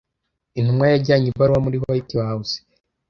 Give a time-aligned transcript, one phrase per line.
[0.57, 2.55] Intumwa yajyanye ibaruwa muri White House.